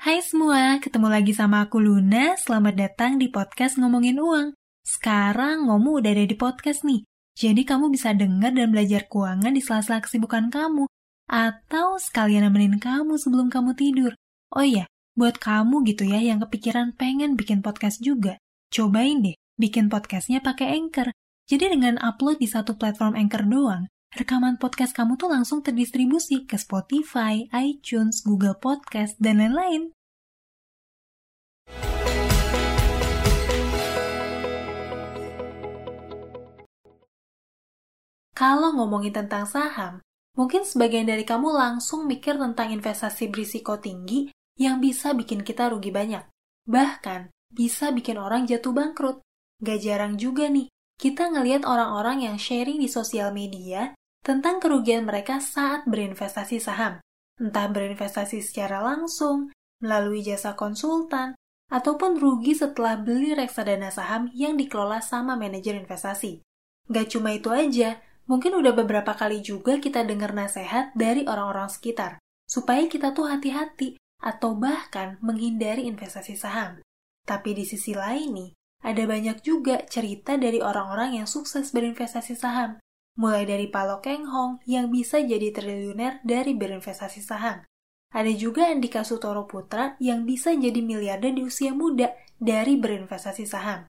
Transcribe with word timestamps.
Hai 0.00 0.24
semua, 0.24 0.80
ketemu 0.80 1.12
lagi 1.12 1.36
sama 1.36 1.68
aku 1.68 1.76
Luna. 1.76 2.32
Selamat 2.40 2.72
datang 2.72 3.20
di 3.20 3.28
podcast 3.28 3.76
Ngomongin 3.76 4.16
Uang. 4.16 4.56
Sekarang 4.80 5.68
Ngomu 5.68 6.00
udah 6.00 6.16
ada 6.16 6.24
di 6.24 6.32
podcast 6.40 6.88
nih. 6.88 7.04
Jadi 7.36 7.68
kamu 7.68 7.92
bisa 7.92 8.16
dengar 8.16 8.56
dan 8.56 8.72
belajar 8.72 9.04
keuangan 9.12 9.52
di 9.52 9.60
sela-sela 9.60 10.00
kesibukan 10.00 10.48
kamu. 10.48 10.88
Atau 11.28 12.00
sekalian 12.00 12.48
nemenin 12.48 12.80
kamu 12.80 13.20
sebelum 13.20 13.52
kamu 13.52 13.76
tidur. 13.76 14.16
Oh 14.56 14.64
iya, 14.64 14.88
buat 15.20 15.36
kamu 15.36 15.84
gitu 15.92 16.08
ya 16.08 16.24
yang 16.24 16.40
kepikiran 16.48 16.96
pengen 16.96 17.36
bikin 17.36 17.60
podcast 17.60 18.00
juga. 18.00 18.40
Cobain 18.72 19.20
deh, 19.20 19.36
bikin 19.60 19.92
podcastnya 19.92 20.40
pakai 20.40 20.80
Anchor. 20.80 21.12
Jadi 21.44 21.76
dengan 21.76 22.00
upload 22.00 22.40
di 22.40 22.48
satu 22.48 22.80
platform 22.80 23.20
Anchor 23.20 23.44
doang, 23.44 23.84
rekaman 24.10 24.58
podcast 24.58 24.90
kamu 24.90 25.14
tuh 25.14 25.30
langsung 25.30 25.62
terdistribusi 25.62 26.42
ke 26.42 26.58
Spotify, 26.58 27.46
iTunes, 27.54 28.26
Google 28.26 28.58
Podcast, 28.58 29.14
dan 29.22 29.38
lain-lain. 29.38 29.94
Kalau 38.34 38.72
ngomongin 38.72 39.12
tentang 39.12 39.44
saham, 39.44 40.00
mungkin 40.32 40.64
sebagian 40.64 41.04
dari 41.04 41.28
kamu 41.28 41.52
langsung 41.52 42.08
mikir 42.08 42.40
tentang 42.40 42.72
investasi 42.72 43.28
berisiko 43.28 43.76
tinggi 43.76 44.32
yang 44.56 44.80
bisa 44.80 45.12
bikin 45.12 45.44
kita 45.44 45.68
rugi 45.68 45.92
banyak. 45.92 46.24
Bahkan, 46.64 47.28
bisa 47.52 47.92
bikin 47.92 48.16
orang 48.16 48.48
jatuh 48.48 48.72
bangkrut. 48.72 49.20
Gak 49.60 49.84
jarang 49.84 50.16
juga 50.16 50.48
nih, 50.48 50.72
kita 50.96 51.28
ngelihat 51.28 51.68
orang-orang 51.68 52.24
yang 52.24 52.36
sharing 52.40 52.80
di 52.80 52.88
sosial 52.88 53.28
media 53.36 53.92
tentang 54.30 54.62
kerugian 54.62 55.10
mereka 55.10 55.42
saat 55.42 55.90
berinvestasi 55.90 56.62
saham, 56.62 57.02
entah 57.42 57.66
berinvestasi 57.66 58.38
secara 58.38 58.78
langsung, 58.78 59.50
melalui 59.82 60.22
jasa 60.22 60.54
konsultan, 60.54 61.34
ataupun 61.66 62.14
rugi 62.14 62.54
setelah 62.54 62.94
beli 62.94 63.34
reksadana 63.34 63.90
saham 63.90 64.30
yang 64.30 64.54
dikelola 64.54 65.02
sama 65.02 65.34
manajer 65.34 65.74
investasi. 65.74 66.46
Gak 66.86 67.10
cuma 67.10 67.34
itu 67.34 67.50
aja, 67.50 67.98
mungkin 68.30 68.54
udah 68.54 68.70
beberapa 68.70 69.18
kali 69.18 69.42
juga 69.42 69.82
kita 69.82 70.06
dengar 70.06 70.30
nasihat 70.30 70.94
dari 70.94 71.26
orang-orang 71.26 71.66
sekitar, 71.66 72.22
supaya 72.46 72.86
kita 72.86 73.10
tuh 73.10 73.26
hati-hati 73.26 73.98
atau 74.22 74.54
bahkan 74.54 75.18
menghindari 75.18 75.90
investasi 75.90 76.38
saham. 76.38 76.78
Tapi 77.26 77.50
di 77.58 77.66
sisi 77.66 77.98
lain 77.98 78.30
nih, 78.30 78.50
ada 78.86 79.02
banyak 79.10 79.42
juga 79.42 79.82
cerita 79.90 80.38
dari 80.38 80.62
orang-orang 80.62 81.18
yang 81.18 81.26
sukses 81.26 81.74
berinvestasi 81.74 82.38
saham, 82.38 82.78
mulai 83.20 83.44
dari 83.44 83.68
Palo 83.68 84.00
Keng 84.00 84.24
Hong 84.32 84.64
yang 84.64 84.88
bisa 84.88 85.20
jadi 85.20 85.52
triliuner 85.52 86.24
dari 86.24 86.56
berinvestasi 86.56 87.20
saham. 87.20 87.60
Ada 88.10 88.32
juga 88.32 88.72
Andika 88.72 89.04
Sutoro 89.04 89.44
Putra 89.44 89.94
yang 90.00 90.24
bisa 90.24 90.56
jadi 90.56 90.80
miliarder 90.80 91.36
di 91.36 91.44
usia 91.44 91.76
muda 91.76 92.16
dari 92.40 92.80
berinvestasi 92.80 93.44
saham. 93.44 93.84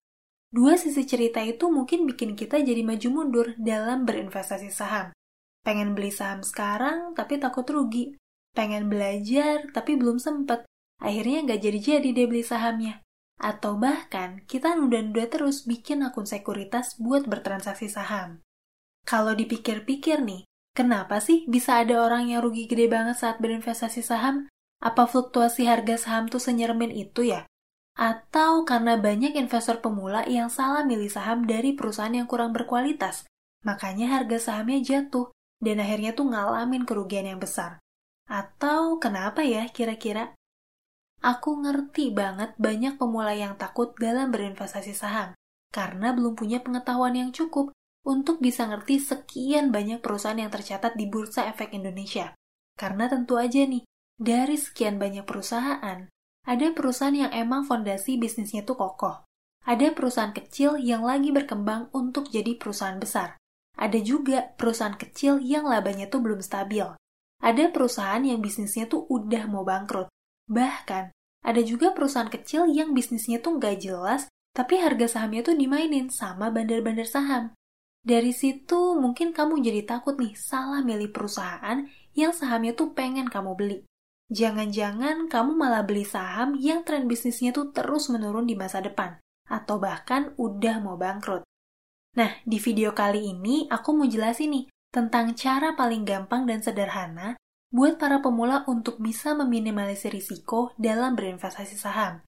Dua 0.52 0.76
sisi 0.76 1.08
cerita 1.08 1.40
itu 1.40 1.72
mungkin 1.72 2.04
bikin 2.04 2.36
kita 2.36 2.59
jadi 2.59 2.84
maju 2.84 3.08
mundur 3.08 3.48
dalam 3.56 4.04
berinvestasi 4.04 4.68
saham. 4.68 5.16
Pengen 5.64 5.96
beli 5.96 6.12
saham 6.12 6.44
sekarang 6.44 7.16
tapi 7.16 7.40
takut 7.40 7.64
rugi. 7.72 8.20
Pengen 8.52 8.92
belajar 8.92 9.72
tapi 9.72 9.96
belum 9.96 10.20
sempet. 10.20 10.68
Akhirnya 11.00 11.48
nggak 11.48 11.62
jadi-jadi 11.64 12.09
deh 12.12 12.28
beli 12.28 12.44
sahamnya. 12.44 13.00
Atau 13.40 13.80
bahkan 13.80 14.44
kita 14.46 14.76
nunda-nunda 14.76 15.24
terus 15.32 15.64
bikin 15.64 16.04
akun 16.04 16.28
sekuritas 16.28 17.00
buat 17.00 17.26
bertransaksi 17.26 17.88
saham. 17.88 18.44
Kalau 19.03 19.33
dipikir-pikir 19.33 20.21
nih, 20.21 20.45
kenapa 20.77 21.17
sih 21.19 21.44
bisa 21.49 21.81
ada 21.81 22.05
orang 22.05 22.30
yang 22.30 22.45
rugi 22.45 22.69
gede 22.69 22.88
banget 22.88 23.17
saat 23.17 23.41
berinvestasi 23.41 24.05
saham? 24.05 24.47
Apa 24.81 25.05
fluktuasi 25.05 25.69
harga 25.69 25.97
saham 25.97 26.25
tuh 26.30 26.41
senyeremin 26.41 26.94
itu 26.94 27.25
ya? 27.25 27.45
Atau 27.97 28.63
karena 28.63 28.97
banyak 28.97 29.35
investor 29.35 29.83
pemula 29.83 30.25
yang 30.25 30.47
salah 30.47 30.81
milih 30.88 31.11
saham 31.11 31.45
dari 31.45 31.75
perusahaan 31.75 32.13
yang 32.13 32.25
kurang 32.25 32.55
berkualitas, 32.55 33.28
makanya 33.61 34.09
harga 34.17 34.51
sahamnya 34.51 34.81
jatuh 34.81 35.29
dan 35.61 35.78
akhirnya 35.84 36.17
tuh 36.17 36.31
ngalamin 36.31 36.88
kerugian 36.88 37.28
yang 37.29 37.38
besar. 37.38 37.78
Atau 38.25 38.97
kenapa 38.97 39.44
ya 39.44 39.67
kira-kira? 39.69 40.34
Aku 41.22 41.61
ngerti 41.61 42.09
banget 42.09 42.57
banyak 42.57 42.97
pemula 42.97 43.38
yang 43.38 43.53
takut 43.53 43.94
dalam 44.01 44.34
berinvestasi 44.34 44.97
saham, 44.97 45.38
karena 45.69 46.17
belum 46.17 46.34
punya 46.34 46.66
pengetahuan 46.66 47.13
yang 47.13 47.29
cukup 47.29 47.69
untuk 48.01 48.41
bisa 48.41 48.66
ngerti 48.66 48.97
sekian 48.97 49.69
banyak 49.69 50.01
perusahaan 50.01 50.38
yang 50.38 50.50
tercatat 50.50 50.97
di 50.97 51.06
Bursa 51.06 51.45
Efek 51.50 51.73
Indonesia. 51.78 52.34
Karena 52.73 53.06
tentu 53.06 53.38
aja 53.38 53.62
nih, 53.62 53.85
dari 54.17 54.57
sekian 54.57 54.97
banyak 54.97 55.25
perusahaan, 55.25 56.09
ada 56.41 56.67
perusahaan 56.73 57.13
yang 57.13 57.31
emang 57.34 57.66
fondasi 57.66 58.17
bisnisnya 58.17 58.66
tuh 58.66 58.78
kokoh. 58.78 59.22
Ada 59.61 59.94
perusahaan 59.94 60.34
kecil 60.34 60.81
yang 60.81 61.06
lagi 61.06 61.29
berkembang 61.29 61.94
untuk 61.94 62.34
jadi 62.34 62.57
perusahaan 62.57 62.97
besar. 62.97 63.38
Ada 63.78 64.01
juga 64.01 64.50
perusahaan 64.57 64.97
kecil 64.97 65.38
yang 65.38 65.69
labanya 65.69 66.09
tuh 66.09 66.25
belum 66.25 66.41
stabil. 66.41 66.85
Ada 67.41 67.69
perusahaan 67.69 68.22
yang 68.22 68.41
bisnisnya 68.41 68.90
tuh 68.90 69.06
udah 69.09 69.45
mau 69.45 69.61
bangkrut. 69.61 70.09
Bahkan, 70.50 71.13
ada 71.41 71.61
juga 71.61 71.94
perusahaan 71.94 72.29
kecil 72.29 72.69
yang 72.69 72.94
bisnisnya 72.94 73.41
tuh 73.41 73.57
nggak 73.57 73.81
jelas, 73.81 74.29
tapi 74.53 74.78
harga 74.81 75.17
sahamnya 75.17 75.41
tuh 75.45 75.57
dimainin 75.57 76.09
sama 76.09 76.53
bandar-bandar 76.53 77.06
saham. 77.06 77.53
Dari 78.01 78.34
situ 78.34 78.97
mungkin 78.97 79.29
kamu 79.29 79.62
jadi 79.62 79.85
takut 79.85 80.17
nih 80.17 80.34
salah 80.34 80.81
milih 80.81 81.13
perusahaan 81.13 81.85
yang 82.17 82.34
sahamnya 82.34 82.73
tuh 82.73 82.97
pengen 82.97 83.29
kamu 83.29 83.53
beli. 83.53 83.79
Jangan-jangan 84.34 85.29
kamu 85.29 85.51
malah 85.53 85.85
beli 85.85 86.01
saham 86.01 86.57
yang 86.57 86.81
tren 86.81 87.06
bisnisnya 87.06 87.53
tuh 87.53 87.69
terus 87.69 88.09
menurun 88.09 88.50
di 88.50 88.57
masa 88.57 88.81
depan, 88.81 89.22
atau 89.45 89.78
bahkan 89.78 90.34
udah 90.41 90.81
mau 90.81 90.97
bangkrut. 90.97 91.45
Nah, 92.17 92.41
di 92.41 92.57
video 92.57 92.95
kali 92.97 93.29
ini 93.31 93.69
aku 93.69 93.94
mau 93.94 94.09
jelasin 94.09 94.50
nih 94.50 94.66
tentang 94.90 95.38
cara 95.38 95.78
paling 95.78 96.01
gampang 96.01 96.50
dan 96.50 96.59
sederhana 96.66 97.38
buat 97.72 98.01
para 98.01 98.19
pemula 98.19 98.66
untuk 98.67 99.00
bisa 99.00 99.31
meminimalisir 99.38 100.11
risiko 100.11 100.73
dalam 100.75 101.13
berinvestasi 101.16 101.78
saham. 101.78 102.25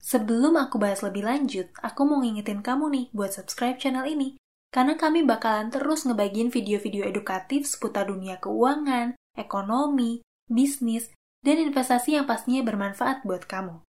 Sebelum 0.00 0.54
aku 0.54 0.78
bahas 0.78 1.02
lebih 1.02 1.26
lanjut, 1.26 1.68
aku 1.82 2.06
mau 2.06 2.22
ngingetin 2.22 2.62
kamu 2.62 2.88
nih 2.94 3.04
buat 3.10 3.34
subscribe 3.34 3.76
channel 3.76 4.06
ini 4.06 4.38
karena 4.76 4.92
kami 5.00 5.24
bakalan 5.24 5.72
terus 5.72 6.04
ngebagiin 6.04 6.52
video-video 6.52 7.08
edukatif 7.08 7.64
seputar 7.64 8.12
dunia 8.12 8.36
keuangan, 8.36 9.16
ekonomi, 9.32 10.20
bisnis, 10.52 11.16
dan 11.40 11.56
investasi 11.64 12.20
yang 12.20 12.28
pastinya 12.28 12.60
bermanfaat 12.60 13.24
buat 13.24 13.48
kamu. 13.48 13.80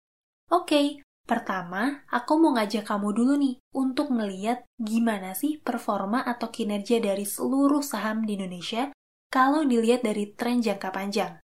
Oke, 0.47 1.03
pertama 1.27 2.07
aku 2.07 2.39
mau 2.39 2.55
ngajak 2.55 2.87
kamu 2.87 3.11
dulu 3.11 3.35
nih 3.35 3.59
untuk 3.75 4.15
ngeliat 4.15 4.63
gimana 4.79 5.35
sih 5.35 5.59
performa 5.59 6.23
atau 6.23 6.47
kinerja 6.47 7.03
dari 7.03 7.27
seluruh 7.27 7.83
saham 7.83 8.23
di 8.23 8.39
Indonesia 8.39 8.87
kalau 9.27 9.67
dilihat 9.67 10.07
dari 10.07 10.31
tren 10.39 10.63
jangka 10.63 10.95
panjang. 10.95 11.43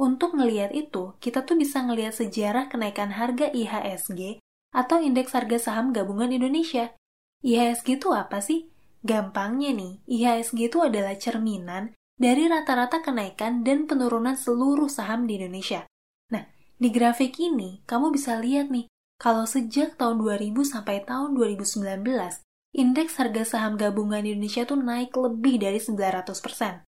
Untuk 0.00 0.32
ngeliat 0.32 0.72
itu, 0.72 1.12
kita 1.20 1.44
tuh 1.44 1.60
bisa 1.60 1.84
ngeliat 1.84 2.16
sejarah 2.16 2.72
kenaikan 2.72 3.12
harga 3.12 3.52
IHSG 3.52 4.40
atau 4.72 4.96
Indeks 4.96 5.36
Harga 5.36 5.60
Saham 5.60 5.92
Gabungan 5.92 6.32
Indonesia. 6.32 6.96
IHSG 7.44 8.00
itu 8.00 8.16
apa 8.16 8.40
sih? 8.40 8.77
Gampangnya 9.06 9.70
nih, 9.74 9.92
IHSG 10.10 10.74
itu 10.74 10.78
adalah 10.82 11.14
cerminan 11.14 11.94
dari 12.18 12.50
rata-rata 12.50 12.98
kenaikan 12.98 13.62
dan 13.62 13.86
penurunan 13.86 14.34
seluruh 14.34 14.90
saham 14.90 15.30
di 15.30 15.38
Indonesia. 15.38 15.86
Nah, 16.34 16.50
di 16.74 16.90
grafik 16.90 17.38
ini 17.38 17.86
kamu 17.86 18.10
bisa 18.10 18.34
lihat 18.42 18.74
nih, 18.74 18.90
kalau 19.18 19.46
sejak 19.46 19.94
tahun 19.98 20.18
2000 20.18 20.66
sampai 20.66 21.06
tahun 21.06 21.38
2019, 21.38 22.42
indeks 22.74 23.18
harga 23.18 23.42
saham 23.46 23.78
gabungan 23.78 24.22
di 24.26 24.34
Indonesia 24.34 24.66
tuh 24.66 24.78
naik 24.78 25.14
lebih 25.14 25.62
dari 25.62 25.78
900%. 25.78 26.82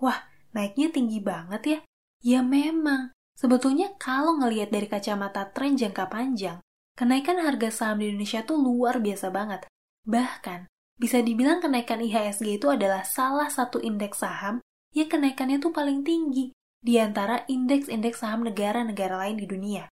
Wah, 0.00 0.20
naiknya 0.52 0.92
tinggi 0.92 1.20
banget 1.20 1.62
ya. 1.64 1.78
Ya 2.24 2.40
memang, 2.40 3.12
sebetulnya 3.36 3.92
kalau 3.96 4.36
ngelihat 4.40 4.72
dari 4.72 4.88
kacamata 4.88 5.48
tren 5.52 5.76
jangka 5.76 6.08
panjang, 6.12 6.60
kenaikan 6.96 7.40
harga 7.40 7.68
saham 7.72 8.00
di 8.00 8.12
Indonesia 8.12 8.44
tuh 8.44 8.60
luar 8.60 9.00
biasa 9.00 9.28
banget. 9.28 9.68
Bahkan, 10.08 10.68
bisa 10.94 11.18
dibilang 11.20 11.58
kenaikan 11.58 11.98
IHSG 11.98 12.62
itu 12.62 12.70
adalah 12.70 13.02
salah 13.02 13.50
satu 13.50 13.82
indeks 13.82 14.22
saham 14.22 14.62
yang 14.94 15.10
kenaikannya 15.10 15.58
tuh 15.58 15.74
paling 15.74 16.06
tinggi 16.06 16.54
di 16.78 17.00
antara 17.02 17.42
indeks-indeks 17.50 18.22
saham 18.22 18.46
negara-negara 18.46 19.18
lain 19.18 19.40
di 19.40 19.46
dunia. 19.48 19.90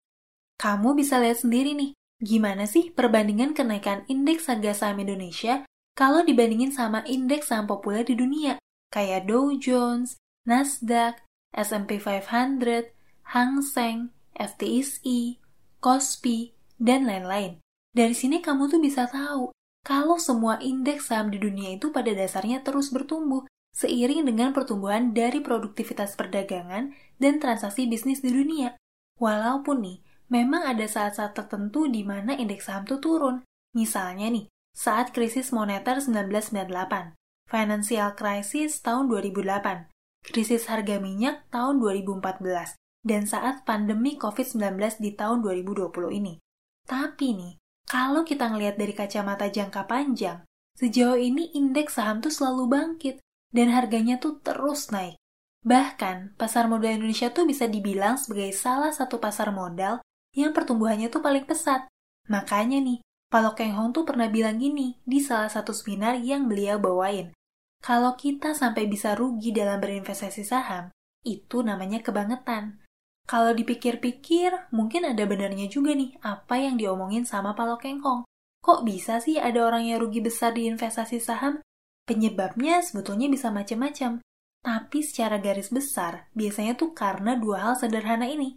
Kamu 0.60 0.94
bisa 0.94 1.18
lihat 1.18 1.42
sendiri 1.42 1.74
nih, 1.74 1.90
gimana 2.22 2.70
sih 2.70 2.94
perbandingan 2.94 3.56
kenaikan 3.56 4.06
indeks 4.06 4.46
harga 4.46 4.86
saham 4.86 5.02
Indonesia 5.02 5.66
kalau 5.98 6.22
dibandingin 6.22 6.70
sama 6.70 7.02
indeks 7.08 7.50
saham 7.50 7.66
populer 7.66 8.06
di 8.06 8.14
dunia, 8.14 8.62
kayak 8.94 9.26
Dow 9.26 9.52
Jones, 9.58 10.16
Nasdaq, 10.46 11.18
S&P 11.52 11.98
500, 11.98 12.94
Hang 13.34 13.60
Seng, 13.60 14.14
FTSE, 14.38 15.42
Kospi, 15.82 16.54
dan 16.78 17.04
lain-lain. 17.04 17.58
Dari 17.92 18.16
sini 18.16 18.40
kamu 18.40 18.72
tuh 18.72 18.80
bisa 18.80 19.04
tahu 19.10 19.52
kalau 19.82 20.18
semua 20.18 20.62
indeks 20.62 21.10
saham 21.10 21.34
di 21.34 21.42
dunia 21.42 21.74
itu 21.74 21.90
pada 21.90 22.14
dasarnya 22.14 22.62
terus 22.62 22.94
bertumbuh 22.94 23.42
seiring 23.72 24.28
dengan 24.28 24.52
pertumbuhan 24.52 25.16
dari 25.16 25.40
produktivitas 25.40 26.14
perdagangan 26.14 26.92
dan 27.18 27.34
transaksi 27.40 27.88
bisnis 27.88 28.20
di 28.20 28.30
dunia. 28.30 28.76
Walaupun 29.18 29.80
nih, 29.82 29.98
memang 30.28 30.62
ada 30.62 30.84
saat-saat 30.84 31.32
tertentu 31.32 31.88
di 31.88 32.04
mana 32.04 32.36
indeks 32.36 32.68
saham 32.68 32.84
tuh 32.84 33.00
turun. 33.00 33.36
Misalnya 33.72 34.28
nih, 34.28 34.46
saat 34.76 35.16
krisis 35.16 35.50
moneter 35.50 36.04
1998, 36.04 37.16
financial 37.48 38.10
crisis 38.12 38.80
tahun 38.84 39.08
2008, 39.08 39.88
krisis 40.28 40.68
harga 40.68 41.00
minyak 41.00 41.48
tahun 41.48 41.80
2014, 41.80 42.76
dan 43.02 43.22
saat 43.24 43.64
pandemi 43.64 44.20
COVID-19 44.20 45.00
di 45.00 45.16
tahun 45.16 45.40
2020 45.40 45.90
ini. 46.12 46.36
Tapi 46.84 47.28
nih, 47.32 47.52
kalau 47.92 48.24
kita 48.24 48.48
ngelihat 48.48 48.80
dari 48.80 48.96
kacamata 48.96 49.52
jangka 49.52 49.84
panjang, 49.84 50.40
sejauh 50.80 51.20
ini 51.20 51.52
indeks 51.52 52.00
saham 52.00 52.24
tuh 52.24 52.32
selalu 52.32 52.72
bangkit 52.72 53.20
dan 53.52 53.68
harganya 53.68 54.16
tuh 54.16 54.40
terus 54.40 54.88
naik. 54.88 55.20
Bahkan, 55.60 56.40
pasar 56.40 56.72
modal 56.72 56.96
Indonesia 56.96 57.28
tuh 57.28 57.44
bisa 57.44 57.68
dibilang 57.68 58.16
sebagai 58.16 58.56
salah 58.56 58.96
satu 58.96 59.20
pasar 59.20 59.52
modal 59.52 60.00
yang 60.32 60.56
pertumbuhannya 60.56 61.12
tuh 61.12 61.20
paling 61.20 61.44
pesat. 61.44 61.84
Makanya 62.32 62.80
nih, 62.80 63.04
Pak 63.28 63.60
Keng 63.60 63.76
Hong 63.76 63.92
tuh 63.92 64.08
pernah 64.08 64.32
bilang 64.32 64.56
gini 64.56 64.96
di 65.04 65.20
salah 65.20 65.52
satu 65.52 65.76
seminar 65.76 66.16
yang 66.16 66.48
beliau 66.48 66.80
bawain. 66.80 67.36
Kalau 67.84 68.16
kita 68.16 68.56
sampai 68.56 68.88
bisa 68.88 69.12
rugi 69.12 69.52
dalam 69.52 69.76
berinvestasi 69.84 70.42
saham, 70.48 70.88
itu 71.28 71.60
namanya 71.60 72.00
kebangetan. 72.00 72.81
Kalau 73.26 73.54
dipikir-pikir, 73.54 74.72
mungkin 74.74 75.06
ada 75.06 75.22
benarnya 75.24 75.70
juga 75.70 75.94
nih 75.94 76.18
apa 76.20 76.58
yang 76.58 76.74
diomongin 76.76 77.22
sama 77.22 77.54
Pak 77.54 77.80
Keng 77.82 78.02
Hong. 78.02 78.26
Kok 78.62 78.86
bisa 78.86 79.18
sih 79.18 79.42
ada 79.42 79.66
orang 79.66 79.90
yang 79.90 79.98
rugi 80.02 80.22
besar 80.22 80.54
di 80.54 80.70
investasi 80.70 81.18
saham? 81.18 81.58
Penyebabnya 82.06 82.82
sebetulnya 82.82 83.26
bisa 83.30 83.50
macam-macam. 83.50 84.22
Tapi 84.62 84.98
secara 85.02 85.42
garis 85.42 85.74
besar, 85.74 86.30
biasanya 86.38 86.78
tuh 86.78 86.94
karena 86.94 87.34
dua 87.34 87.66
hal 87.66 87.74
sederhana 87.74 88.30
ini. 88.30 88.54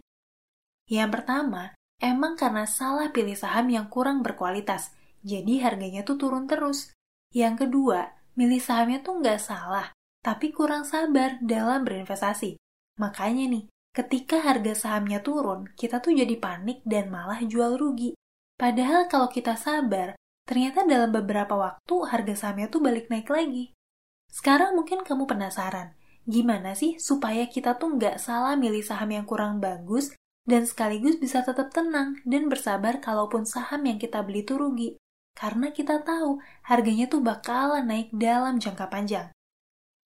Yang 0.86 1.18
pertama, 1.18 1.74
emang 1.98 2.38
karena 2.38 2.62
salah 2.62 3.10
pilih 3.10 3.34
saham 3.34 3.66
yang 3.66 3.90
kurang 3.90 4.22
berkualitas, 4.22 4.94
jadi 5.26 5.66
harganya 5.66 6.06
tuh 6.06 6.14
turun 6.14 6.46
terus. 6.46 6.94
Yang 7.34 7.66
kedua, 7.66 8.14
milih 8.38 8.62
sahamnya 8.62 9.02
tuh 9.02 9.18
nggak 9.18 9.42
salah, 9.42 9.90
tapi 10.22 10.54
kurang 10.54 10.86
sabar 10.86 11.42
dalam 11.42 11.82
berinvestasi. 11.82 12.54
Makanya 13.02 13.50
nih, 13.50 13.66
ketika 13.96 14.44
harga 14.44 14.76
sahamnya 14.76 15.24
turun, 15.24 15.72
kita 15.72 16.04
tuh 16.04 16.12
jadi 16.12 16.36
panik 16.36 16.84
dan 16.84 17.08
malah 17.08 17.40
jual 17.40 17.80
rugi. 17.80 18.12
Padahal 18.60 19.08
kalau 19.08 19.32
kita 19.32 19.56
sabar, 19.56 20.12
ternyata 20.44 20.84
dalam 20.84 21.08
beberapa 21.08 21.56
waktu 21.56 21.94
harga 22.12 22.34
sahamnya 22.36 22.68
tuh 22.68 22.84
balik 22.84 23.08
naik 23.08 23.32
lagi. 23.32 23.72
Sekarang 24.28 24.76
mungkin 24.76 25.00
kamu 25.00 25.24
penasaran, 25.24 25.96
gimana 26.28 26.76
sih 26.76 27.00
supaya 27.00 27.48
kita 27.48 27.80
tuh 27.80 27.96
nggak 27.96 28.20
salah 28.20 28.52
milih 28.52 28.84
saham 28.84 29.08
yang 29.16 29.24
kurang 29.24 29.64
bagus 29.64 30.12
dan 30.44 30.68
sekaligus 30.68 31.16
bisa 31.16 31.40
tetap 31.40 31.72
tenang 31.72 32.20
dan 32.28 32.52
bersabar 32.52 33.00
kalaupun 33.00 33.48
saham 33.48 33.80
yang 33.88 33.96
kita 33.96 34.20
beli 34.20 34.44
tuh 34.44 34.60
rugi. 34.60 35.00
Karena 35.36 35.72
kita 35.72 36.04
tahu 36.04 36.40
harganya 36.68 37.08
tuh 37.08 37.20
bakalan 37.20 37.88
naik 37.88 38.08
dalam 38.12 38.60
jangka 38.60 38.88
panjang. 38.88 39.28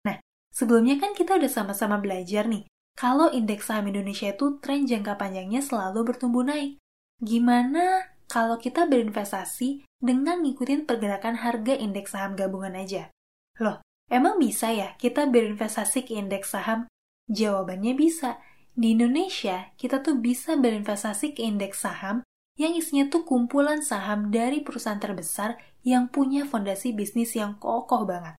Nah, 0.07 0.19
sebelumnya 0.51 0.99
kan 0.99 1.15
kita 1.15 1.39
udah 1.39 1.51
sama-sama 1.51 2.03
belajar 2.03 2.51
nih, 2.51 2.67
kalau 3.01 3.33
indeks 3.33 3.73
saham 3.73 3.89
Indonesia 3.89 4.29
itu 4.29 4.61
tren 4.61 4.85
jangka 4.85 5.17
panjangnya 5.17 5.65
selalu 5.65 6.13
bertumbuh 6.13 6.45
naik. 6.45 6.77
Gimana 7.25 8.13
kalau 8.29 8.61
kita 8.61 8.85
berinvestasi 8.85 9.89
dengan 10.05 10.45
ngikutin 10.45 10.85
pergerakan 10.85 11.41
harga 11.41 11.73
indeks 11.81 12.13
saham 12.13 12.37
gabungan 12.37 12.77
aja? 12.77 13.09
Loh, 13.57 13.81
Emang 14.11 14.43
bisa 14.43 14.75
ya 14.75 14.99
kita 14.99 15.31
berinvestasi 15.31 16.11
ke 16.11 16.19
indeks 16.19 16.51
saham? 16.51 16.91
Jawabannya 17.31 17.95
bisa. 17.95 18.43
Di 18.75 18.99
Indonesia, 18.99 19.71
kita 19.79 20.03
tuh 20.03 20.19
bisa 20.19 20.59
berinvestasi 20.59 21.39
ke 21.39 21.47
indeks 21.47 21.87
saham 21.87 22.27
yang 22.59 22.75
isinya 22.75 23.07
tuh 23.07 23.23
kumpulan 23.23 23.87
saham 23.87 24.35
dari 24.35 24.67
perusahaan 24.67 24.99
terbesar 24.99 25.63
yang 25.87 26.11
punya 26.11 26.43
fondasi 26.43 26.91
bisnis 26.91 27.39
yang 27.39 27.55
kokoh 27.63 28.03
banget. 28.03 28.35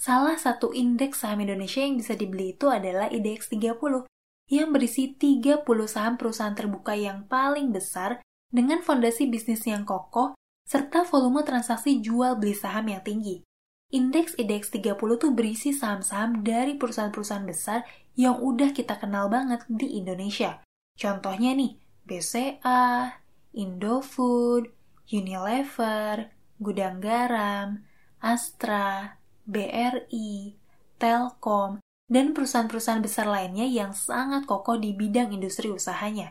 Salah 0.00 0.40
satu 0.40 0.72
indeks 0.72 1.20
saham 1.20 1.44
Indonesia 1.44 1.84
yang 1.84 2.00
bisa 2.00 2.16
dibeli 2.16 2.56
itu 2.56 2.72
adalah 2.72 3.12
IDX 3.12 3.52
30 3.52 4.08
yang 4.48 4.72
berisi 4.72 5.12
30 5.12 5.60
saham 5.84 6.16
perusahaan 6.16 6.56
terbuka 6.56 6.96
yang 6.96 7.28
paling 7.28 7.68
besar 7.68 8.24
dengan 8.48 8.80
fondasi 8.80 9.28
bisnis 9.28 9.68
yang 9.68 9.84
kokoh 9.84 10.32
serta 10.64 11.04
volume 11.04 11.44
transaksi 11.44 12.00
jual 12.00 12.40
beli 12.40 12.56
saham 12.56 12.88
yang 12.88 13.04
tinggi. 13.04 13.44
Indeks 13.92 14.40
IDX 14.40 14.72
30 14.72 14.96
tuh 15.20 15.36
berisi 15.36 15.76
saham-saham 15.76 16.48
dari 16.48 16.80
perusahaan-perusahaan 16.80 17.44
besar 17.44 17.84
yang 18.16 18.40
udah 18.40 18.72
kita 18.72 18.96
kenal 18.96 19.28
banget 19.28 19.68
di 19.68 20.00
Indonesia. 20.00 20.64
Contohnya 20.96 21.52
nih, 21.52 21.76
BCA, 22.08 23.20
Indofood, 23.52 24.72
Unilever, 25.12 26.32
Gudang 26.56 27.04
Garam, 27.04 27.84
Astra, 28.22 29.19
BRI, 29.50 30.54
Telkom, 31.02 31.82
dan 32.06 32.30
perusahaan-perusahaan 32.30 33.02
besar 33.02 33.26
lainnya 33.26 33.66
yang 33.66 33.90
sangat 33.90 34.46
kokoh 34.46 34.78
di 34.78 34.94
bidang 34.94 35.34
industri 35.34 35.68
usahanya. 35.74 36.30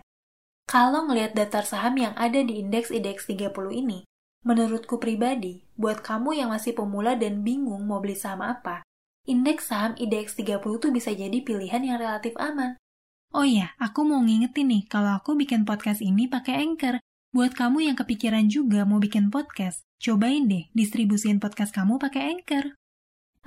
Kalau 0.65 1.03
ngelihat 1.11 1.35
daftar 1.35 1.67
saham 1.67 1.99
yang 1.99 2.15
ada 2.15 2.39
di 2.39 2.63
indeks 2.63 2.93
IDX 2.93 3.27
30 3.27 3.51
ini, 3.75 4.07
Menurutku 4.39 5.03
pribadi, 5.03 5.67
buat 5.75 5.99
kamu 5.99 6.39
yang 6.39 6.55
masih 6.55 6.71
pemula 6.71 7.19
dan 7.19 7.43
bingung 7.43 7.83
mau 7.83 7.99
beli 7.99 8.15
saham 8.15 8.39
apa, 8.39 8.87
indeks 9.27 9.67
saham 9.67 9.99
IDX 9.99 10.39
30 10.39 10.63
tuh 10.63 10.91
bisa 10.95 11.11
jadi 11.11 11.43
pilihan 11.43 11.83
yang 11.83 11.99
relatif 11.99 12.39
aman. 12.39 12.79
Oh 13.35 13.43
iya, 13.43 13.75
aku 13.83 14.07
mau 14.07 14.23
ngingetin 14.23 14.71
nih 14.71 14.83
kalau 14.87 15.19
aku 15.19 15.35
bikin 15.35 15.67
podcast 15.67 15.99
ini 15.99 16.31
pakai 16.31 16.63
Anchor. 16.63 17.03
Buat 17.35 17.53
kamu 17.53 17.91
yang 17.91 17.97
kepikiran 17.99 18.47
juga 18.47 18.87
mau 18.87 18.97
bikin 18.97 19.27
podcast, 19.27 19.83
cobain 19.99 20.47
deh 20.47 20.71
distribusin 20.71 21.43
podcast 21.43 21.75
kamu 21.75 21.99
pakai 21.99 22.31
Anchor. 22.39 22.78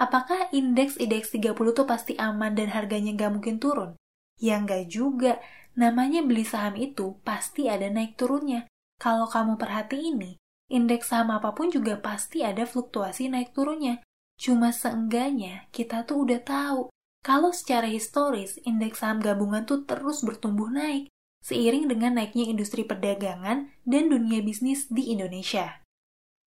Apakah 0.02 0.50
indeks 0.50 0.98
IDX 0.98 1.30
30 1.38 1.54
tuh 1.54 1.86
pasti 1.86 2.18
aman 2.18 2.58
dan 2.58 2.74
harganya 2.74 3.14
nggak 3.14 3.38
mungkin 3.38 3.62
turun? 3.62 3.94
Ya 4.42 4.58
nggak 4.58 4.90
juga, 4.90 5.38
namanya 5.78 6.26
beli 6.26 6.42
saham 6.42 6.74
itu 6.74 7.22
pasti 7.22 7.70
ada 7.70 7.86
naik 7.86 8.18
turunnya. 8.18 8.66
Kalau 8.98 9.30
kamu 9.30 9.54
perhati 9.62 10.10
ini, 10.10 10.42
indeks 10.66 11.14
saham 11.14 11.30
apa 11.30 11.54
pun 11.54 11.70
juga 11.70 12.02
pasti 12.02 12.42
ada 12.42 12.66
fluktuasi 12.66 13.30
naik 13.30 13.54
turunnya. 13.54 14.02
Cuma 14.42 14.74
seenggaknya 14.74 15.70
kita 15.70 16.02
tuh 16.02 16.26
udah 16.26 16.42
tahu 16.42 16.90
kalau 17.22 17.54
secara 17.54 17.86
historis 17.86 18.58
indeks 18.66 19.06
saham 19.06 19.22
gabungan 19.22 19.62
tuh 19.62 19.86
terus 19.86 20.26
bertumbuh 20.26 20.66
naik 20.66 21.06
seiring 21.46 21.86
dengan 21.86 22.18
naiknya 22.18 22.50
industri 22.50 22.82
perdagangan 22.82 23.70
dan 23.86 24.04
dunia 24.10 24.42
bisnis 24.42 24.90
di 24.90 25.14
Indonesia. 25.14 25.78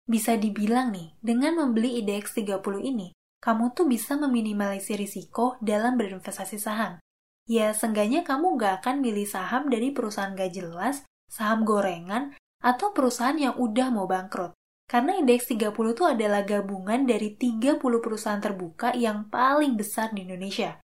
Bisa 0.10 0.41
dibilang 0.41 0.89
nih, 0.89 1.13
dengan 1.22 1.62
membeli 1.62 2.01
IDX 2.01 2.33
30 2.33 2.81
ini, 2.81 3.13
kamu 3.43 3.75
tuh 3.75 3.91
bisa 3.91 4.15
meminimalisir 4.15 4.95
risiko 4.95 5.59
dalam 5.59 6.00
berinvestasi 6.00 6.55
saham. 6.55 7.03
Ya, 7.43 7.75
seenggaknya 7.75 8.23
kamu 8.23 8.55
nggak 8.55 8.79
akan 8.79 9.03
milih 9.03 9.27
saham 9.27 9.67
dari 9.67 9.91
perusahaan 9.91 10.31
gak 10.31 10.55
jelas, 10.55 11.03
saham 11.27 11.67
gorengan, 11.67 12.31
atau 12.63 12.95
perusahaan 12.95 13.35
yang 13.35 13.59
udah 13.59 13.91
mau 13.91 14.07
bangkrut. 14.07 14.55
Karena 14.88 15.19
indeks 15.19 15.51
30 15.51 15.75
itu 15.75 16.03
adalah 16.07 16.47
gabungan 16.47 17.03
dari 17.03 17.35
30 17.35 17.83
perusahaan 17.83 18.39
terbuka 18.39 18.95
yang 18.95 19.27
paling 19.27 19.75
besar 19.75 20.15
di 20.15 20.23
Indonesia. 20.23 20.79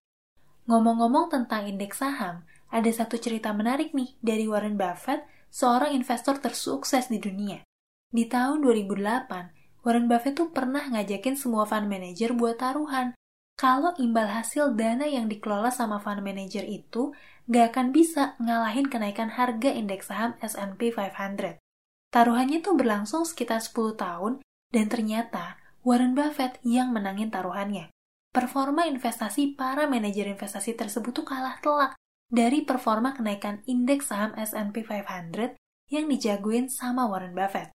Ngomong-ngomong 0.64 1.28
tentang 1.28 1.68
indeks 1.68 2.00
saham, 2.00 2.48
ada 2.72 2.88
satu 2.88 3.20
cerita 3.20 3.52
menarik 3.52 3.92
nih 3.92 4.16
dari 4.24 4.48
Warren 4.48 4.80
Buffett, 4.80 5.28
seorang 5.52 5.92
investor 5.92 6.40
tersukses 6.40 7.12
di 7.12 7.20
dunia. 7.20 7.60
Di 8.08 8.24
tahun 8.24 8.64
2008, 8.64 9.55
Warren 9.86 10.10
Buffett 10.10 10.34
tuh 10.34 10.50
pernah 10.50 10.82
ngajakin 10.90 11.38
semua 11.38 11.62
fund 11.62 11.86
manager 11.86 12.34
buat 12.34 12.58
taruhan. 12.58 13.14
Kalau 13.54 13.94
imbal 14.02 14.26
hasil 14.26 14.74
dana 14.74 15.06
yang 15.06 15.30
dikelola 15.30 15.70
sama 15.70 16.02
fund 16.02 16.26
manager 16.26 16.66
itu 16.66 17.14
gak 17.46 17.70
akan 17.70 17.94
bisa 17.94 18.34
ngalahin 18.42 18.90
kenaikan 18.90 19.30
harga 19.30 19.70
indeks 19.70 20.10
saham 20.10 20.34
S&P 20.42 20.90
500. 20.90 21.62
Taruhannya 22.10 22.58
tuh 22.66 22.74
berlangsung 22.74 23.22
sekitar 23.22 23.62
10 23.62 23.94
tahun 23.94 24.32
dan 24.74 24.90
ternyata 24.90 25.54
Warren 25.86 26.18
Buffett 26.18 26.58
yang 26.66 26.90
menangin 26.90 27.30
taruhannya. 27.30 27.94
Performa 28.34 28.90
investasi 28.90 29.54
para 29.54 29.86
manajer 29.86 30.26
investasi 30.26 30.74
tersebut 30.74 31.22
tuh 31.22 31.26
kalah 31.30 31.62
telak 31.62 31.94
dari 32.26 32.66
performa 32.66 33.14
kenaikan 33.14 33.62
indeks 33.70 34.10
saham 34.10 34.34
S&P 34.34 34.82
500 34.82 35.54
yang 35.94 36.10
dijagoin 36.10 36.66
sama 36.66 37.06
Warren 37.06 37.38
Buffett. 37.38 37.75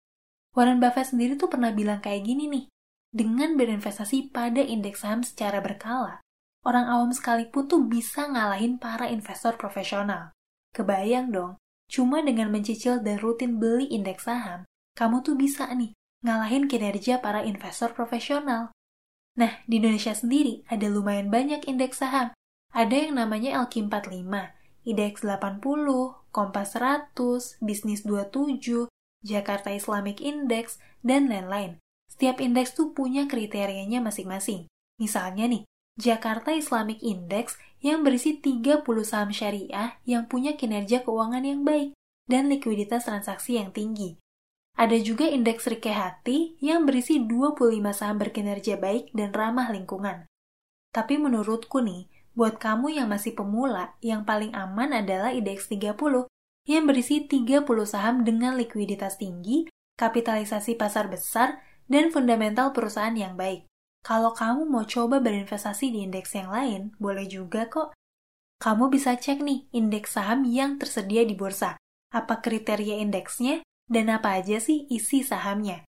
Warren 0.51 0.83
Buffett 0.83 1.15
sendiri 1.15 1.39
tuh 1.39 1.47
pernah 1.47 1.71
bilang 1.71 2.03
kayak 2.03 2.27
gini 2.27 2.47
nih, 2.51 2.65
dengan 3.11 3.55
berinvestasi 3.55 4.31
pada 4.35 4.59
indeks 4.59 5.03
saham 5.03 5.23
secara 5.23 5.63
berkala, 5.63 6.19
orang 6.67 6.87
awam 6.87 7.11
sekalipun 7.15 7.67
tuh 7.67 7.83
bisa 7.87 8.27
ngalahin 8.27 8.75
para 8.75 9.07
investor 9.07 9.55
profesional. 9.55 10.35
Kebayang 10.71 11.31
dong, 11.31 11.61
Cuma 11.91 12.23
dengan 12.23 12.47
mencicil 12.47 13.03
dan 13.03 13.19
rutin 13.19 13.59
beli 13.59 13.83
indeks 13.91 14.23
saham, 14.23 14.63
kamu 14.95 15.27
tuh 15.27 15.35
bisa 15.35 15.67
nih 15.75 15.91
ngalahin 16.23 16.71
kinerja 16.71 17.19
para 17.19 17.43
investor 17.43 17.91
profesional. 17.91 18.71
Nah, 19.35 19.59
di 19.67 19.83
Indonesia 19.83 20.15
sendiri 20.15 20.63
ada 20.71 20.87
lumayan 20.87 21.27
banyak 21.27 21.67
indeks 21.67 21.99
saham. 21.99 22.31
Ada 22.71 23.11
yang 23.11 23.19
namanya 23.19 23.67
LQ45, 23.67 24.31
IDX 24.87 25.27
80, 25.27 25.59
Kompas 26.31 26.79
100, 26.79 27.59
Bisnis 27.59 28.07
27, 28.07 28.87
Jakarta 29.21 29.69
Islamic 29.73 30.21
Index, 30.21 30.81
dan 31.05 31.29
lain-lain. 31.29 31.77
Setiap 32.09 32.41
indeks 32.41 32.77
tuh 32.77 32.93
punya 32.93 33.25
kriterianya 33.25 34.01
masing-masing. 34.01 34.69
Misalnya 35.01 35.49
nih, 35.49 35.63
Jakarta 35.97 36.53
Islamic 36.53 37.01
Index 37.01 37.57
yang 37.81 38.05
berisi 38.05 38.37
30 38.37 38.85
saham 39.01 39.33
syariah 39.33 39.97
yang 40.05 40.29
punya 40.29 40.53
kinerja 40.53 41.01
keuangan 41.01 41.41
yang 41.41 41.65
baik 41.65 41.97
dan 42.29 42.47
likuiditas 42.47 43.09
transaksi 43.09 43.57
yang 43.57 43.73
tinggi. 43.73 44.21
Ada 44.77 44.97
juga 45.03 45.27
indeks 45.27 45.67
Rike 45.67 45.91
Hati 45.91 46.55
yang 46.63 46.87
berisi 46.87 47.19
25 47.19 47.91
saham 47.91 48.17
berkinerja 48.21 48.79
baik 48.79 49.11
dan 49.11 49.35
ramah 49.35 49.67
lingkungan. 49.69 50.25
Tapi 50.95 51.19
menurutku 51.19 51.83
nih, 51.83 52.07
buat 52.31 52.55
kamu 52.55 52.95
yang 52.95 53.11
masih 53.11 53.35
pemula, 53.35 53.99
yang 53.99 54.23
paling 54.23 54.55
aman 54.55 54.95
adalah 54.95 55.35
indeks 55.35 55.67
30 55.67 56.31
yang 56.65 56.85
berisi 56.85 57.25
30 57.25 57.65
saham 57.85 58.21
dengan 58.21 58.53
likuiditas 58.57 59.17
tinggi, 59.17 59.69
kapitalisasi 59.97 60.77
pasar 60.77 61.09
besar, 61.09 61.61
dan 61.89 62.13
fundamental 62.13 62.71
perusahaan 62.71 63.13
yang 63.13 63.35
baik. 63.35 63.67
Kalau 64.01 64.33
kamu 64.33 64.65
mau 64.65 64.81
coba 64.85 65.21
berinvestasi 65.21 65.93
di 65.93 66.01
indeks 66.05 66.33
yang 66.33 66.49
lain, 66.49 66.81
boleh 66.97 67.29
juga 67.29 67.69
kok. 67.69 67.93
Kamu 68.61 68.89
bisa 68.89 69.17
cek 69.17 69.41
nih 69.41 69.69
indeks 69.73 70.17
saham 70.17 70.45
yang 70.45 70.81
tersedia 70.81 71.25
di 71.25 71.37
bursa. 71.37 71.77
Apa 72.13 72.41
kriteria 72.41 73.01
indeksnya 73.01 73.61
dan 73.89 74.09
apa 74.09 74.41
aja 74.41 74.57
sih 74.57 74.89
isi 74.89 75.21
sahamnya. 75.21 75.85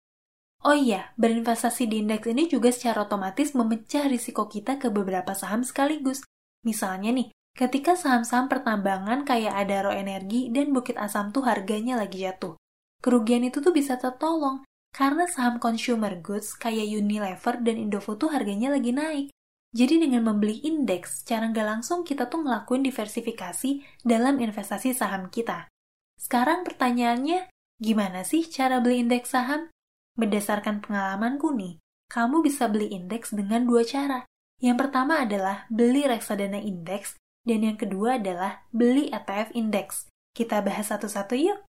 Oh 0.67 0.75
iya, 0.75 1.15
berinvestasi 1.21 1.87
di 1.87 2.03
indeks 2.03 2.27
ini 2.27 2.51
juga 2.51 2.75
secara 2.75 3.07
otomatis 3.07 3.55
memecah 3.55 4.11
risiko 4.11 4.51
kita 4.51 4.81
ke 4.81 4.91
beberapa 4.91 5.31
saham 5.37 5.63
sekaligus. 5.63 6.25
Misalnya 6.67 7.15
nih, 7.15 7.31
ketika 7.59 7.99
saham-saham 7.99 8.47
pertambangan 8.47 9.27
kayak 9.27 9.51
Adaro 9.51 9.91
Energi 9.91 10.47
dan 10.55 10.71
Bukit 10.71 10.95
Asam 10.95 11.35
tuh 11.35 11.43
harganya 11.43 11.99
lagi 11.99 12.23
jatuh. 12.23 12.55
Kerugian 13.03 13.43
itu 13.43 13.59
tuh 13.59 13.75
bisa 13.75 13.99
tertolong 13.99 14.63
karena 14.95 15.27
saham 15.27 15.59
consumer 15.59 16.15
goods 16.23 16.55
kayak 16.55 16.87
Unilever 16.87 17.59
dan 17.59 17.75
Indofood 17.75 18.23
tuh 18.23 18.31
harganya 18.31 18.71
lagi 18.71 18.95
naik. 18.95 19.35
Jadi 19.75 20.01
dengan 20.07 20.25
membeli 20.31 20.63
indeks, 20.65 21.27
secara 21.27 21.51
nggak 21.51 21.67
langsung 21.67 22.07
kita 22.07 22.31
tuh 22.31 22.47
ngelakuin 22.47 22.87
diversifikasi 22.87 23.85
dalam 24.07 24.39
investasi 24.39 24.95
saham 24.95 25.29
kita. 25.29 25.69
Sekarang 26.17 26.63
pertanyaannya, 26.65 27.53
gimana 27.77 28.25
sih 28.25 28.49
cara 28.49 28.81
beli 28.81 29.05
indeks 29.05 29.35
saham? 29.35 29.69
Berdasarkan 30.17 30.81
pengalamanku 30.81 31.53
nih, 31.53 31.77
kamu 32.09 32.41
bisa 32.41 32.71
beli 32.71 32.89
indeks 32.97 33.35
dengan 33.35 33.69
dua 33.69 33.85
cara. 33.85 34.25
Yang 34.59 34.89
pertama 34.89 35.21
adalah 35.21 35.69
beli 35.69 36.09
reksadana 36.09 36.59
indeks, 36.59 37.21
dan 37.49 37.65
yang 37.65 37.79
kedua 37.81 38.21
adalah 38.21 38.69
beli 38.69 39.09
ETF 39.09 39.57
indeks. 39.57 40.07
Kita 40.37 40.61
bahas 40.61 40.93
satu-satu 40.93 41.35
yuk. 41.35 41.65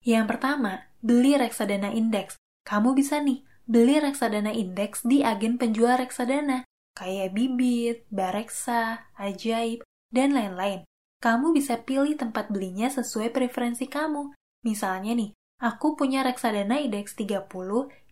Yang 0.00 0.34
pertama, 0.36 0.88
beli 1.04 1.36
reksadana 1.36 1.92
indeks. 1.92 2.40
Kamu 2.64 2.96
bisa 2.96 3.20
nih 3.20 3.44
beli 3.68 4.00
reksadana 4.00 4.50
indeks 4.56 5.04
di 5.04 5.20
agen 5.20 5.60
penjual 5.60 6.00
reksadana, 6.00 6.64
kayak 6.96 7.36
Bibit, 7.36 8.08
Bareksa, 8.08 9.12
Ajaib, 9.20 9.84
dan 10.08 10.32
lain-lain. 10.32 10.88
Kamu 11.20 11.52
bisa 11.52 11.80
pilih 11.84 12.16
tempat 12.16 12.48
belinya 12.48 12.88
sesuai 12.88 13.32
preferensi 13.32 13.88
kamu. 13.88 14.32
Misalnya 14.64 15.12
nih, 15.16 15.32
Aku 15.62 15.94
punya 15.94 16.26
reksadana 16.26 16.82
IDX 16.82 17.14
30 17.14 17.46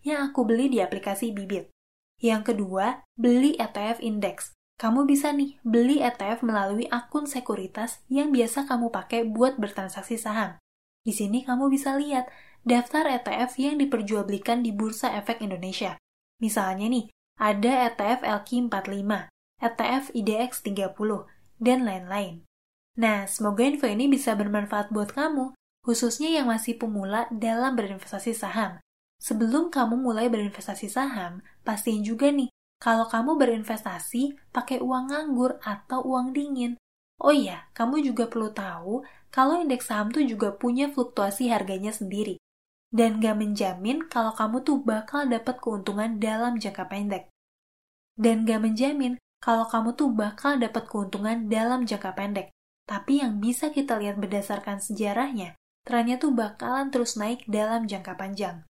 yang 0.07 0.31
aku 0.31 0.47
beli 0.47 0.71
di 0.71 0.79
aplikasi 0.79 1.35
Bibit. 1.35 1.67
Yang 2.23 2.55
kedua, 2.55 3.03
beli 3.19 3.59
ETF 3.59 3.99
Index. 3.99 4.55
Kamu 4.83 5.07
bisa 5.07 5.31
nih 5.31 5.55
beli 5.63 6.03
ETF 6.03 6.43
melalui 6.43 6.91
akun 6.91 7.23
sekuritas 7.23 8.03
yang 8.11 8.35
biasa 8.35 8.67
kamu 8.67 8.91
pakai 8.91 9.23
buat 9.23 9.55
bertransaksi 9.55 10.19
saham. 10.19 10.59
Di 11.07 11.15
sini 11.15 11.47
kamu 11.47 11.71
bisa 11.71 11.95
lihat 11.95 12.27
daftar 12.67 13.07
ETF 13.07 13.55
yang 13.55 13.79
diperjualbelikan 13.79 14.59
di 14.59 14.75
Bursa 14.75 15.15
Efek 15.15 15.39
Indonesia. 15.39 15.95
Misalnya 16.43 16.91
nih, 16.91 17.07
ada 17.39 17.95
ETF 17.95 18.27
LQ45, 18.27 19.11
ETF 19.63 20.03
IDX 20.11 20.51
30, 20.67 21.31
dan 21.63 21.87
lain-lain. 21.87 22.43
Nah, 22.99 23.23
semoga 23.31 23.63
info 23.63 23.87
ini 23.87 24.11
bisa 24.11 24.35
bermanfaat 24.35 24.91
buat 24.91 25.15
kamu 25.15 25.55
khususnya 25.83 26.31
yang 26.31 26.47
masih 26.47 26.79
pemula 26.79 27.27
dalam 27.31 27.75
berinvestasi 27.75 28.31
saham. 28.35 28.79
Sebelum 29.19 29.71
kamu 29.71 29.99
mulai 29.99 30.31
berinvestasi 30.31 30.87
saham, 30.87 31.43
pastiin 31.67 32.03
juga 32.03 32.31
nih, 32.31 32.51
kalau 32.83 33.07
kamu 33.07 33.39
berinvestasi 33.39 34.35
pakai 34.51 34.83
uang 34.83 35.07
nganggur 35.07 35.55
atau 35.63 36.03
uang 36.03 36.35
dingin. 36.35 36.75
Oh 37.23 37.31
iya, 37.31 37.71
kamu 37.71 38.03
juga 38.03 38.27
perlu 38.27 38.51
tahu 38.51 39.07
kalau 39.31 39.63
indeks 39.63 39.87
saham 39.87 40.11
tuh 40.11 40.27
juga 40.27 40.51
punya 40.51 40.91
fluktuasi 40.91 41.47
harganya 41.47 41.95
sendiri. 41.95 42.35
Dan 42.91 43.23
gak 43.23 43.39
menjamin 43.39 44.03
kalau 44.11 44.35
kamu 44.35 44.67
tuh 44.67 44.83
bakal 44.83 45.23
dapat 45.31 45.63
keuntungan 45.63 46.19
dalam 46.19 46.59
jangka 46.59 46.91
pendek. 46.91 47.31
Dan 48.19 48.43
gak 48.43 48.59
menjamin 48.59 49.15
kalau 49.39 49.63
kamu 49.63 49.95
tuh 49.95 50.11
bakal 50.11 50.59
dapat 50.59 50.83
keuntungan 50.91 51.47
dalam 51.47 51.87
jangka 51.87 52.11
pendek. 52.19 52.51
Tapi 52.83 53.23
yang 53.23 53.39
bisa 53.39 53.71
kita 53.71 53.95
lihat 53.95 54.19
berdasarkan 54.19 54.83
sejarahnya, 54.83 55.55
trennya 55.87 56.19
tuh 56.19 56.35
bakalan 56.35 56.91
terus 56.91 57.15
naik 57.15 57.47
dalam 57.47 57.87
jangka 57.87 58.19
panjang. 58.19 58.67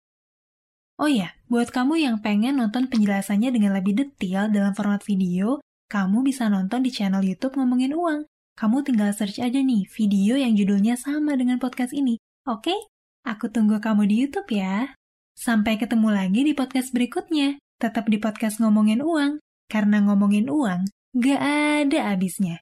Oh 1.00 1.08
iya, 1.08 1.32
buat 1.48 1.72
kamu 1.72 1.96
yang 1.96 2.20
pengen 2.20 2.60
nonton 2.60 2.92
penjelasannya 2.92 3.56
dengan 3.56 3.72
lebih 3.72 3.96
detail 3.96 4.52
dalam 4.52 4.76
format 4.76 5.00
video, 5.08 5.64
kamu 5.88 6.28
bisa 6.28 6.52
nonton 6.52 6.84
di 6.84 6.92
channel 6.92 7.24
YouTube 7.24 7.56
Ngomongin 7.56 7.96
Uang. 7.96 8.28
Kamu 8.60 8.84
tinggal 8.84 9.16
search 9.16 9.40
aja 9.40 9.64
nih 9.64 9.88
video 9.88 10.36
yang 10.36 10.60
judulnya 10.60 11.00
sama 11.00 11.40
dengan 11.40 11.56
podcast 11.56 11.96
ini. 11.96 12.20
Oke? 12.44 12.76
Aku 13.24 13.48
tunggu 13.48 13.80
kamu 13.80 14.12
di 14.12 14.28
YouTube 14.28 14.52
ya. 14.52 14.92
Sampai 15.40 15.80
ketemu 15.80 16.12
lagi 16.12 16.44
di 16.44 16.52
podcast 16.52 16.92
berikutnya. 16.92 17.56
Tetap 17.80 18.12
di 18.12 18.20
podcast 18.20 18.60
Ngomongin 18.60 19.00
Uang. 19.00 19.40
Karena 19.70 20.02
ngomongin 20.04 20.50
uang, 20.50 20.90
gak 21.14 21.40
ada 21.40 22.12
habisnya. 22.12 22.60